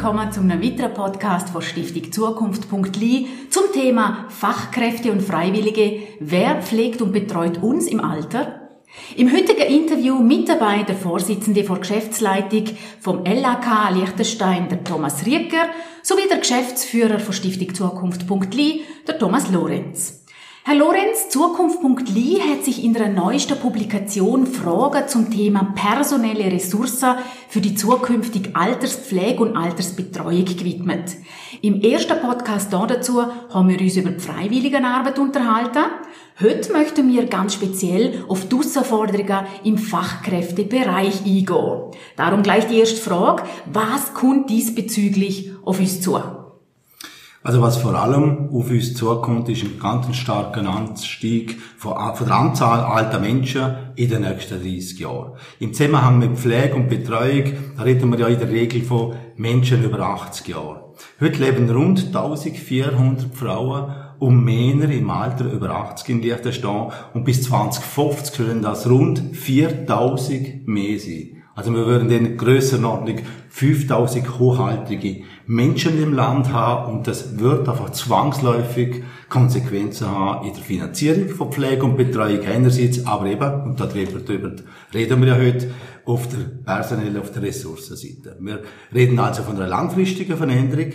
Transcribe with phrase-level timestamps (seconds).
[0.00, 6.02] Willkommen zum weiteren Podcast von Stiftung Zukunft.li zum Thema Fachkräfte und Freiwillige.
[6.20, 8.68] Wer pflegt und betreut uns im Alter?
[9.16, 12.66] Im heutigen Interview mit dabei der Vorsitzende der Geschäftsleitung
[13.00, 15.66] vom LAK Liechtenstein, der Thomas Rieger,
[16.04, 20.17] sowie der Geschäftsführer von Stiftung Zukunft.li, der Thomas Lorenz.
[20.68, 27.14] Herr Lorenz, Zukunft.li hat sich in der neuesten Publikation Fragen zum Thema personelle Ressourcen
[27.48, 31.16] für die zukünftige Alterspflege und Altersbetreuung gewidmet.
[31.62, 35.84] Im ersten Podcast dazu haben wir uns über die Freiwilligenarbeit unterhalten.
[36.38, 41.80] Heute möchten wir ganz speziell auf die Herausforderungen im Fachkräftebereich eingehen.
[42.16, 43.44] Darum gleich die erste Frage.
[43.72, 46.37] Was kommt diesbezüglich auf uns zu?
[47.48, 52.36] Also was vor allem auf uns zukommt, ist ein ganz starker Anstieg von, von der
[52.36, 55.32] Anzahl alter Menschen in den nächsten 30 Jahren.
[55.58, 59.82] Im Zusammenhang mit Pflege und Betreuung da reden wir ja in der Regel von Menschen
[59.82, 60.80] über 80 Jahren.
[61.22, 67.44] Heute leben rund 1400 Frauen und Männer im Alter über 80 in Liechtenstein und bis
[67.44, 71.37] 2050 sollen das rund 4000 mehr sein.
[71.58, 73.16] Also wir würden in Grössenordnung
[73.48, 80.62] 5000 hochhaltige Menschen im Land haben und das wird einfach zwangsläufig Konsequenzen haben in der
[80.62, 84.52] Finanzierung von Pflege und Betreuung einerseits, aber eben, und darüber, darüber
[84.94, 85.72] reden wir ja heute,
[86.04, 88.36] auf der personellen, auf der Ressourcenseite.
[88.38, 88.62] Wir
[88.94, 90.92] reden also von einer langfristigen Veränderung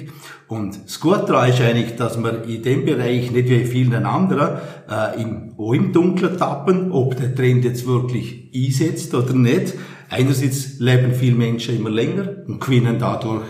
[0.47, 4.05] und das Gute daran ist eigentlich, dass wir in dem Bereich nicht wie in vielen
[4.05, 9.73] anderen äh, im, auch im Dunkeln tappen, ob der Trend jetzt wirklich einsetzt oder nicht,
[10.13, 13.45] Einerseits leben viele Menschen immer länger und gewinnen dadurch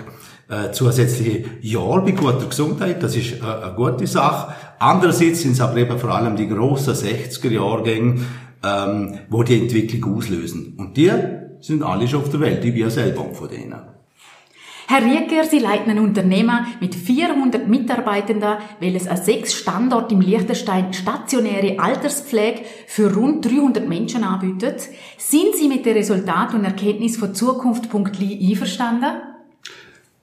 [0.48, 3.04] äh, zusätzliche Jahre bei guter Gesundheit.
[3.04, 4.54] Das ist äh, eine gute Sache.
[4.80, 8.22] Andererseits sind es aber eben vor allem die grossen 60er-Jahrgänge,
[8.64, 10.76] ähm, wo die Entwicklung auslösen.
[10.78, 11.12] Und die
[11.60, 13.93] sind alle schon auf der Welt, die wir selber von denen.
[14.94, 20.94] Herr Rieger, Sie leiten ein Unternehmen mit 400 Mitarbeitenden, welches an sechs Standorten im Liechtenstein
[20.94, 24.84] stationäre Alterspflege für rund 300 Menschen anbietet.
[25.18, 29.16] Sind Sie mit den Resultaten und Erkenntnissen von Zukunft.li einverstanden?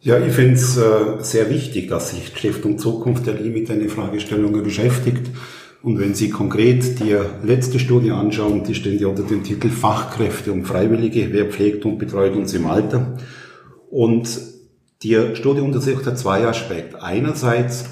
[0.02, 4.62] Ja, ich finde es äh, sehr wichtig, dass sich die Stiftung Zukunft.li mit den Fragestellungen
[4.62, 5.32] beschäftigt.
[5.82, 10.52] Und wenn Sie konkret die letzte Studie anschauen, die steht ja unter dem Titel Fachkräfte
[10.52, 13.16] und Freiwillige, wer pflegt und betreut uns im Alter.
[13.90, 14.59] Und
[15.02, 17.02] die Studie untersucht zwei Aspekte.
[17.02, 17.86] Einerseits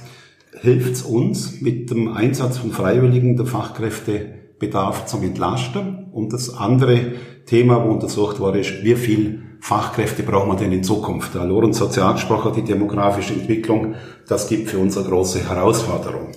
[0.61, 6.09] hilft es uns, mit dem Einsatz von Freiwilligen der Fachkräftebedarf zu entlasten.
[6.13, 7.13] Und das andere
[7.47, 11.35] Thema, wo untersucht wurde, ist, wie viel Fachkräfte brauchen wir denn in Zukunft?
[11.35, 12.15] Der Lorenz hat ja
[12.55, 13.95] die demografische Entwicklung,
[14.27, 16.33] das gibt für uns eine große Herausforderung.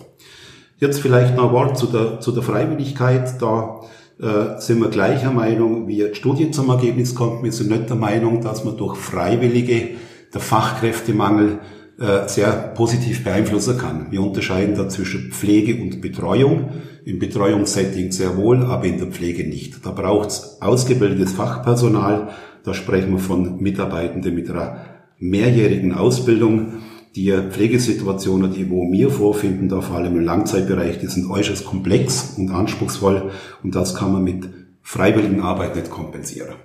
[0.78, 3.42] Jetzt vielleicht noch ein Wort zu der, zu der Freiwilligkeit.
[3.42, 3.82] Da
[4.20, 7.44] äh, sind wir gleicher Meinung, wie Studien zum Ergebnis kommt.
[7.44, 9.90] Wir sind nicht der Meinung, dass man durch Freiwillige
[10.34, 11.60] der Fachkräftemangel
[12.00, 14.08] äh, sehr positiv beeinflussen kann.
[14.12, 16.70] Wir unterscheiden da zwischen Pflege und Betreuung.
[17.06, 19.86] Im Betreuungssetting sehr wohl, aber in der Pflege nicht.
[19.86, 22.30] Da braucht es ausgebildetes Fachpersonal.
[22.64, 24.86] Da sprechen wir von Mitarbeitenden mit einer
[25.20, 26.74] mehrjährigen Ausbildung
[27.16, 32.36] die Pflegesituationen, die wo wir vorfinden, da vor allem im Langzeitbereich, die sind äußerst komplex
[32.38, 33.32] und anspruchsvoll
[33.64, 34.50] und das kann man mit
[34.82, 36.56] freiwilligen Arbeit nicht kompensieren.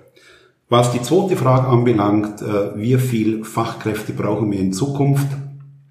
[0.69, 5.27] Was die zweite Frage anbelangt, äh, wie viel Fachkräfte brauchen wir in Zukunft?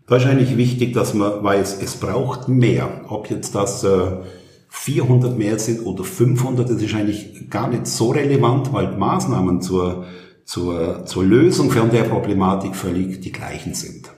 [0.06, 3.06] Da ist eigentlich wichtig, dass man weiß, es braucht mehr.
[3.09, 3.87] Ob jetzt das
[4.69, 9.62] 400 äh, mehr sind oder 500, das ist eigentlich gar nicht so relevant, weil Maßnahmen
[9.62, 10.04] zur,
[10.44, 14.10] zur, zur Lösung von der Problematik völlig die gleichen sind.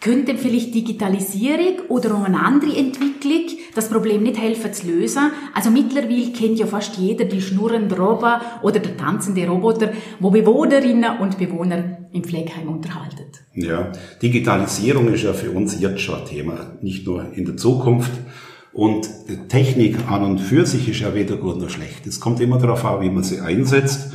[0.00, 5.30] Könnte vielleicht Digitalisierung oder auch eine andere Entwicklung das Problem nicht helfen zu lösen?
[5.52, 11.18] Also mittlerweile kennt ja fast jeder die schnurrende Roboter oder der tanzende Roboter, wo Bewohnerinnen
[11.20, 13.26] und Bewohner im Pflegeheim unterhalten.
[13.54, 13.92] Ja,
[14.22, 18.12] Digitalisierung ist ja für uns jetzt schon ein Thema, nicht nur in der Zukunft.
[18.72, 19.06] Und
[19.48, 22.06] Technik an und für sich ist ja weder gut noch schlecht.
[22.06, 24.12] Es kommt immer darauf an, wie man sie einsetzt.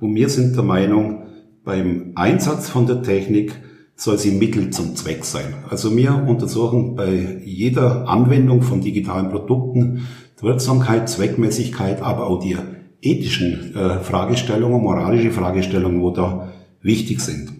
[0.00, 1.26] Und wir sind der Meinung,
[1.62, 3.52] beim Einsatz von der Technik
[3.98, 5.54] soll sie Mittel zum Zweck sein.
[5.68, 10.06] Also wir untersuchen bei jeder Anwendung von digitalen Produkten
[10.40, 12.56] Wirksamkeit, Zweckmäßigkeit, aber auch die
[13.02, 17.52] ethischen äh, Fragestellungen, moralische Fragestellungen, wo da wichtig sind.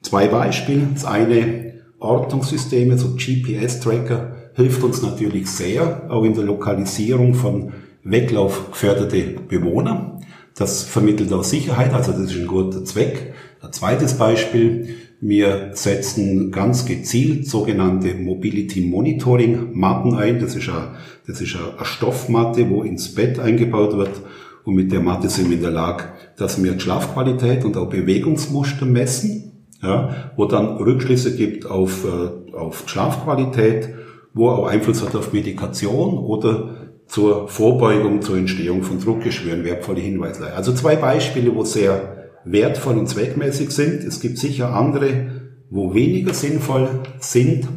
[0.00, 0.88] Zwei Beispiele.
[0.94, 7.74] Das eine Ortungssysteme, so GPS-Tracker, hilft uns natürlich sehr, auch in der Lokalisierung von
[8.04, 10.18] weglaufgefährdete Bewohner.
[10.54, 13.34] Das vermittelt auch Sicherheit, also das ist ein guter Zweck.
[13.60, 20.38] Ein zweites Beispiel, wir setzen ganz gezielt sogenannte Mobility Monitoring Matten ein.
[20.38, 24.20] Das ist, eine, das ist eine Stoffmatte, wo ins Bett eingebaut wird.
[24.64, 26.04] Und mit der Matte sind wir in der Lage,
[26.36, 29.66] dass wir Schlafqualität und auch Bewegungsmuster messen.
[29.82, 33.90] ja, wo dann Rückschlüsse gibt auf, äh, auf Schlafqualität,
[34.34, 36.74] wo auch Einfluss hat auf Medikation oder
[37.06, 40.52] zur Vorbeugung, zur Entstehung von Druckgeschwüren wertvolle Hinweise.
[40.52, 44.04] Also zwei Beispiele, wo sehr wertvoll und zweckmäßig sind.
[44.04, 46.88] Es gibt sicher andere, wo weniger sinnvoll
[47.20, 47.68] sind.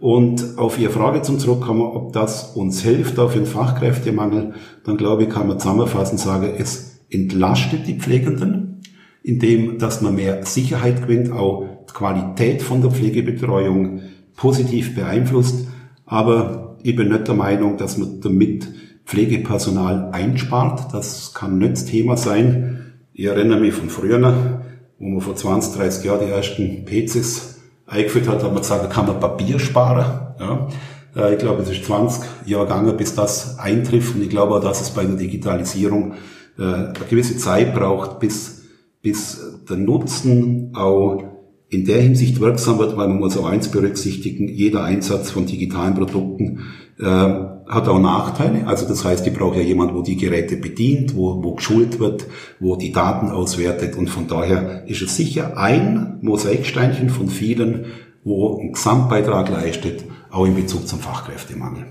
[0.00, 5.24] Und auf Ihre Frage zum Zurückkommen, ob das uns hilft auf den Fachkräftemangel, dann glaube
[5.24, 8.82] ich, kann man zusammenfassend sagen, es entlastet die Pflegenden,
[9.22, 14.02] indem, dass man mehr Sicherheit gewinnt, auch die Qualität von der Pflegebetreuung
[14.36, 15.66] positiv beeinflusst.
[16.06, 18.68] Aber ich bin nicht der Meinung, dass man damit
[19.04, 20.94] Pflegepersonal einspart.
[20.94, 22.87] Das kann nicht das Thema sein.
[23.18, 24.62] Ich erinnere mich von früher,
[25.00, 28.86] wo man vor 20, 30 Jahren die ersten PCs eingeführt hat, hat man gesagt, da
[28.86, 30.36] kann man Papier sparen.
[30.38, 30.68] Ja.
[31.16, 34.14] Äh, ich glaube, es ist 20 Jahre gegangen, bis das eintrifft.
[34.14, 36.12] Und ich glaube auch, dass es bei der Digitalisierung
[36.60, 38.62] äh, eine gewisse Zeit braucht, bis,
[39.02, 41.24] bis der Nutzen auch
[41.70, 45.94] in der Hinsicht wirksam wird, weil man muss auch eins berücksichtigen, jeder Einsatz von digitalen
[45.94, 46.60] Produkten
[46.98, 48.66] äh, hat auch Nachteile.
[48.66, 52.26] Also das heißt, ich brauche ja jemand, wo die Geräte bedient, wo, wo geschult wird,
[52.58, 57.86] wo die Daten auswertet und von daher ist es sicher ein Mosaiksteinchen von vielen,
[58.24, 61.84] wo ein Gesamtbeitrag leistet, auch in Bezug zum Fachkräftemangel.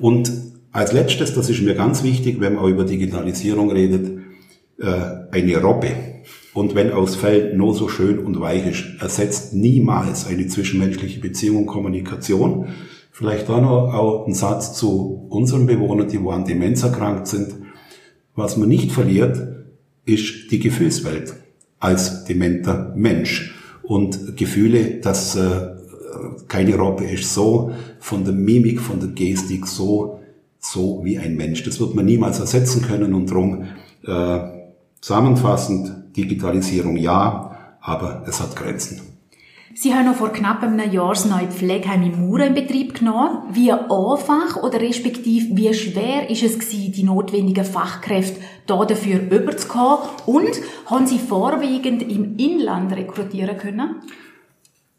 [0.00, 0.32] Und
[0.72, 4.18] als letztes, das ist mir ganz wichtig, wenn man auch über Digitalisierung redet,
[4.80, 4.86] äh,
[5.30, 5.92] eine Robbe
[6.54, 11.58] und wenn aus Feld nur so schön und weich ist, ersetzt niemals eine zwischenmenschliche Beziehung
[11.58, 12.68] und Kommunikation.
[13.10, 17.56] Vielleicht auch noch auch ein Satz zu unseren Bewohnern, die wo an Demenz erkrankt sind.
[18.36, 19.36] Was man nicht verliert,
[20.06, 21.34] ist die Gefühlswelt
[21.80, 23.54] als dementer Mensch.
[23.82, 25.74] Und Gefühle, das äh,
[26.46, 30.20] keine Robbe ist, so von der Mimik, von der Gestik, so,
[30.60, 31.64] so wie ein Mensch.
[31.64, 33.64] Das wird man niemals ersetzen können und darum
[34.06, 34.38] äh,
[35.00, 39.00] zusammenfassend Digitalisierung ja, aber es hat Grenzen.
[39.76, 43.38] Sie haben noch vor knapp einem Jahr das neue Pflegeheim in Mura in Betrieb genommen.
[43.52, 49.98] Wie einfach oder respektive wie schwer ist es gewesen, die notwendigen Fachkräfte da dafür überzukommen?
[50.26, 50.52] Und
[50.86, 53.96] haben Sie vorwiegend im Inland rekrutieren können?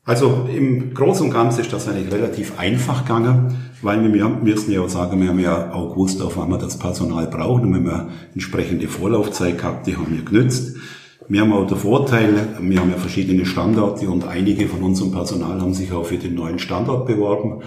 [0.04, 4.82] Also im Großen und Ganzen ist das eigentlich relativ einfach gegangen, weil wir müssen ja
[4.82, 7.86] auch sagen, wir haben ja auch gewusst, auf wann wir das Personal brauchen und wenn
[7.86, 10.76] wir entsprechende Vorlaufzeit gehabt, die haben wir genützt.
[11.28, 15.60] Wir haben auch den Vorteil, wir haben ja verschiedene Standorte und einige von unserem Personal
[15.60, 17.64] haben sich auch für den neuen Standort beworben.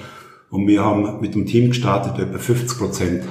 [0.50, 3.24] Und wir haben mit dem Team gestartet, etwa 50 Prozent,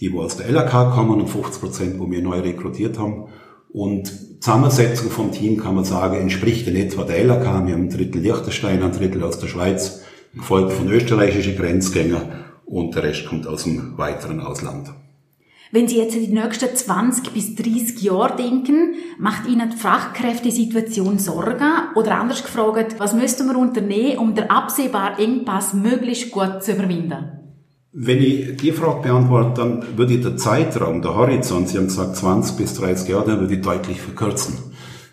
[0.00, 3.26] die wo aus der LAK kommen und 50 Prozent, wo wir neu rekrutiert haben.
[3.68, 7.44] Und Zusammensetzung vom Team kann man sagen, entspricht in etwa der LAK.
[7.44, 10.02] Wir haben ein Drittel Liechtenstein, ein Drittel aus der Schweiz,
[10.34, 14.90] gefolgt von österreichischen Grenzgängern und der Rest kommt aus dem weiteren Ausland.
[15.72, 21.20] Wenn Sie jetzt an die nächsten 20 bis 30 Jahre denken, macht Ihnen die Fachkräftesituation
[21.20, 21.94] Sorgen?
[21.94, 27.40] Oder anders gefragt, was müssten wir unternehmen, um den absehbaren Engpass möglichst gut zu überwinden?
[27.92, 32.16] Wenn ich die Frage beantworte, dann würde ich den Zeitraum, der Horizont, Sie haben gesagt
[32.16, 34.58] 20 bis 30 Jahre, dann würde ich deutlich verkürzen.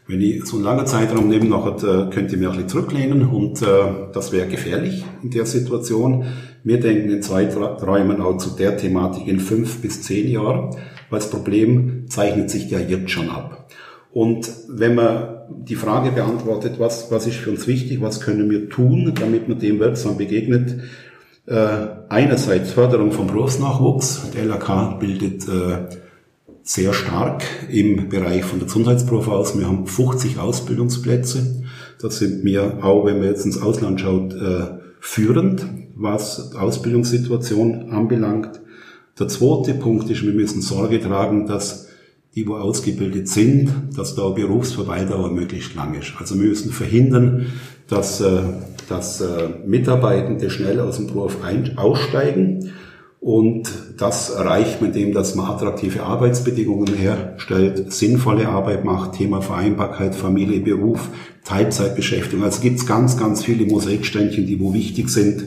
[0.08, 3.62] Wenn ich so einen langen Zeitraum nehme, nachher, könnte ich mich ein bisschen zurücklehnen und
[3.62, 3.66] äh,
[4.14, 6.26] das wäre gefährlich in der Situation.
[6.64, 10.76] Wir denken in Zeiträumen auch zu der Thematik in fünf bis zehn Jahren,
[11.10, 13.70] weil das Problem zeichnet sich ja jetzt schon ab.
[14.14, 18.70] Und wenn man die Frage beantwortet, was, was ist für uns wichtig, was können wir
[18.70, 20.82] tun, damit man dem wirksam begegnet,
[21.48, 24.32] äh, einerseits Förderung vom Berufsnachwuchs.
[24.36, 26.07] Der LAK bildet äh,
[26.68, 29.58] sehr stark im Bereich von der Gesundheitsprobe aus.
[29.58, 31.64] Wir haben 50 Ausbildungsplätze.
[32.02, 38.60] Das sind wir auch, wenn man jetzt ins Ausland schaut, äh, führend was Ausbildungssituation anbelangt.
[39.18, 41.88] Der zweite Punkt ist, wir müssen Sorge tragen, dass
[42.36, 46.14] die, wo ausgebildet sind, dass da Berufsverweildauer möglichst lang ist.
[46.20, 47.46] Also wir müssen verhindern,
[47.88, 48.42] dass, äh,
[48.90, 51.38] dass äh, Mitarbeitende schnell aus dem Beruf
[51.78, 52.74] aussteigen.
[53.28, 60.16] Und das erreicht man indem, dass man attraktive Arbeitsbedingungen herstellt, sinnvolle Arbeit macht, Thema Vereinbarkeit,
[60.16, 61.10] Familie, Beruf,
[61.44, 62.46] Teilzeitbeschäftigung.
[62.46, 65.42] Also gibt es ganz, ganz viele Mosaiksteinchen, die wo wichtig sind,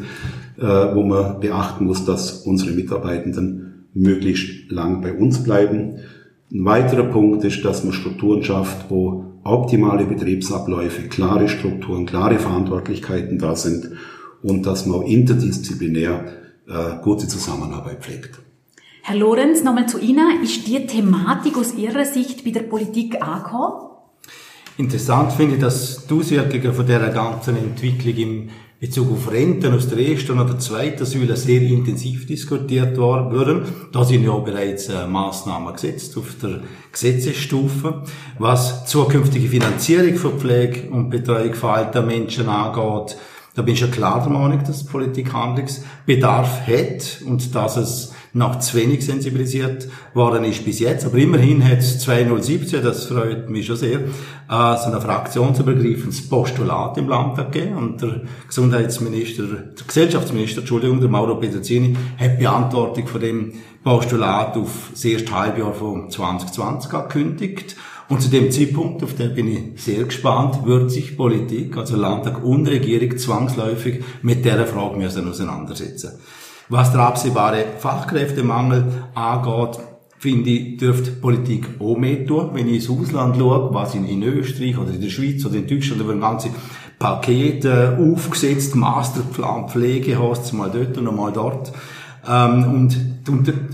[0.58, 6.00] äh, wo man beachten muss, dass unsere Mitarbeitenden möglichst lang bei uns bleiben.
[6.52, 13.38] Ein weiterer Punkt ist, dass man Strukturen schafft, wo optimale Betriebsabläufe, klare Strukturen, klare Verantwortlichkeiten
[13.38, 13.92] da sind
[14.42, 16.26] und dass man auch interdisziplinär
[17.02, 18.38] gute Zusammenarbeit pflegt.
[19.02, 20.42] Herr Lorenz, nochmal zu Ihnen.
[20.42, 23.90] Ist die Thematik aus Ihrer Sicht bei der Politik angekommen?
[24.76, 28.50] Interessant finde ich, dass die Auswirkungen von dieser ganzen Entwicklung im
[28.80, 33.62] Bezug auf Renten aus der ersten oder zweiten Säule sehr intensiv diskutiert wurden.
[33.92, 36.60] Da sind ja bereits äh, Massnahmen gesetzt auf der
[36.90, 38.02] Gesetzesstufe.
[38.38, 43.18] Was zukünftige Finanzierung von Pflege und Betreuung von alten Menschen angeht,
[43.54, 48.60] da bin ich ja klar der Meinung, dass Politik Handlungsbedarf hat und dass es noch
[48.60, 51.04] zu wenig sensibilisiert worden ist bis jetzt.
[51.04, 56.96] Aber immerhin hat es 2017, das freut mich schon sehr, äh, so ein fraktionsübergreifendes Postulat
[56.98, 57.76] im Landtag gegeben.
[57.76, 63.52] Und der Gesundheitsminister, der Gesellschaftsminister, Entschuldigung, der Mauro Pedicini, hat Beantwortung von dem
[63.82, 67.76] Postulat auf das erste Halbjahr von 2020 angekündigt.
[68.10, 72.44] Und zu dem Zeitpunkt, auf den bin ich sehr gespannt, wird sich Politik, also Landtag
[72.44, 76.18] und Regierung zwangsläufig mit dieser Frage müssen auseinandersetzen.
[76.68, 79.78] Was der absehbare Fachkräftemangel angeht,
[80.18, 82.50] finde ich, dürfte Politik auch mehr tun.
[82.52, 85.68] Wenn ich ins Ausland schaue, was in, in Österreich oder in der Schweiz oder in
[85.68, 86.50] Deutschland über ein ganze
[86.98, 91.72] Paket äh, aufgesetzt, Masterplan Pflege hast, mal dort und mal dort.
[92.28, 93.19] Ähm, und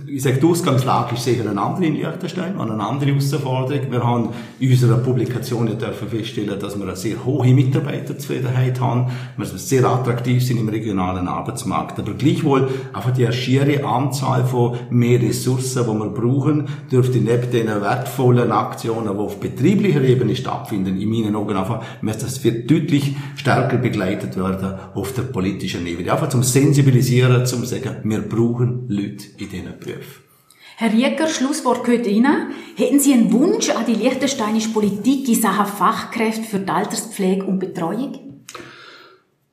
[0.06, 3.90] ich sage, die Ausgangslage ist sicher eine andere in Liechtenstein, eine andere Herausforderung.
[3.90, 9.10] Wir haben in unserer Publikation ja dürfen feststellen, dass wir eine sehr hohe Mitarbeiterzufriedenheit haben,
[9.36, 11.98] wir sehr attraktiv sind im regionalen Arbeitsmarkt.
[11.98, 17.66] Aber gleichwohl einfach die schiere Anzahl von mehr Ressourcen, die wir brauchen, dürfte neben den
[17.66, 23.16] wertvollen Aktionen, die auf betrieblicher Ebene stattfinden, in meinen Augen einfach, müsste das wird deutlich
[23.36, 26.12] stärker begleitet werden auf der politischen Ebene.
[26.12, 30.26] Einfach zum Sensibilisieren, zum sagen, wir brauchen Leute in diesen Berufen.
[30.78, 32.48] Herr Rieger, Schlusswort gehört Ihnen.
[32.76, 37.58] Hätten Sie einen Wunsch an die liechtensteinische Politik in Sachen Fachkräfte für die Alterspflege und
[37.58, 38.12] Betreuung?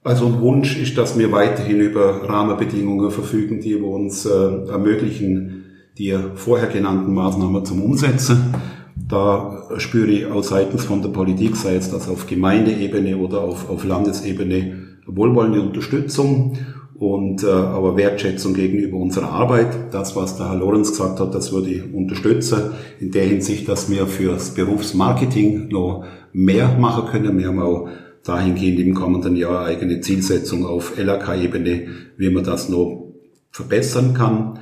[0.03, 5.63] Also ein Wunsch ist, dass wir weiterhin über Rahmenbedingungen verfügen, die uns äh, ermöglichen,
[5.97, 8.53] die vorher genannten Maßnahmen zum Umsetzen.
[8.95, 13.69] Da spüre ich auch seitens von der Politik, sei es das auf Gemeindeebene oder auf,
[13.69, 16.57] auf Landesebene, wohlwollende Unterstützung
[17.03, 19.93] und äh, aber Wertschätzung gegenüber unserer Arbeit.
[19.93, 22.71] Das, was der Herr Lorenz gesagt hat, das würde ich unterstützen.
[23.01, 27.37] In der Hinsicht, dass wir fürs Berufsmarketing noch mehr machen können.
[27.37, 27.89] Wir haben auch
[28.23, 33.11] dahingehend im kommenden Jahr eigene Zielsetzung auf LAK-Ebene, wie man das noch
[33.51, 34.59] verbessern kann.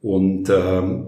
[0.00, 1.04] Und ähm,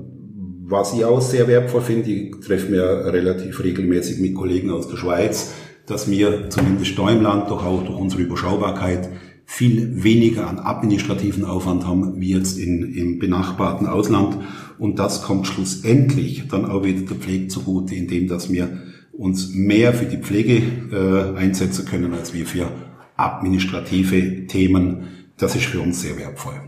[0.65, 4.97] was ich auch sehr wertvoll finde, ich treffe mir relativ regelmäßig mit Kollegen aus der
[4.97, 5.55] Schweiz,
[5.87, 9.09] dass wir zumindest da im Land doch auch durch unsere Überschaubarkeit
[9.51, 14.37] viel weniger an administrativen Aufwand haben wie jetzt in, im benachbarten Ausland.
[14.79, 19.95] Und das kommt schlussendlich dann auch wieder der Pflege zugute, indem dass wir uns mehr
[19.95, 20.63] für die Pflege
[20.93, 22.71] äh, einsetzen können, als wir für
[23.17, 25.09] administrative Themen.
[25.39, 26.61] Das ist für uns sehr wertvoll.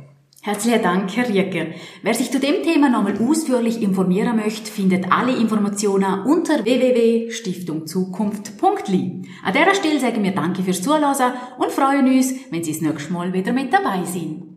[0.43, 1.67] Herzlichen Dank, Herr Rieger.
[2.03, 9.23] Wer sich zu dem Thema nochmal ausführlich informieren möchte, findet alle Informationen unter www.stiftungzukunft.li.
[9.45, 13.13] An dieser Stelle sagen wir Danke fürs Zuhören und freuen uns, wenn Sie das nächste
[13.13, 14.50] Mal wieder mit dabei sind.